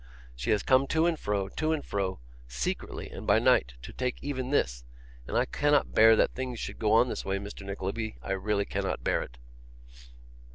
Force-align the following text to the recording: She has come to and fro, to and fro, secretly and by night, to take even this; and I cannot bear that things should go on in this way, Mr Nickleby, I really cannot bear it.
She 0.35 0.49
has 0.49 0.63
come 0.63 0.87
to 0.87 1.05
and 1.05 1.19
fro, 1.19 1.47
to 1.49 1.73
and 1.73 1.85
fro, 1.85 2.19
secretly 2.47 3.11
and 3.11 3.27
by 3.27 3.37
night, 3.37 3.75
to 3.83 3.93
take 3.93 4.17
even 4.23 4.49
this; 4.49 4.83
and 5.27 5.37
I 5.37 5.45
cannot 5.45 5.93
bear 5.93 6.15
that 6.15 6.31
things 6.33 6.59
should 6.59 6.79
go 6.79 6.93
on 6.93 7.05
in 7.05 7.09
this 7.09 7.23
way, 7.23 7.37
Mr 7.37 7.63
Nickleby, 7.63 8.17
I 8.19 8.31
really 8.31 8.65
cannot 8.65 9.03
bear 9.03 9.21
it. 9.21 9.37